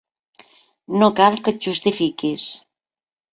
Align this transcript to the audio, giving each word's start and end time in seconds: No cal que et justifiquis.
No 1.01 1.09
cal 1.19 1.37
que 1.49 1.53
et 1.57 1.67
justifiquis. 1.69 2.49